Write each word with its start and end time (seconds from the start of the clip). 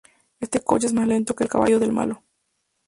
Este 0.39 0.59
coche 0.63 0.87
es 0.87 0.93
más 0.93 1.07
lento 1.07 1.35
que 1.35 1.43
el 1.43 1.49
caballo 1.51 1.77
del 1.77 1.91
malo 1.93 2.23